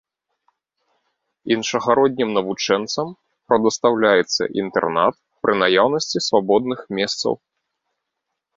[1.55, 3.07] Іншагароднім навучэнцам
[3.51, 7.33] прадастаўляецца інтэрнат пры наяўнасці свабодных месцаў.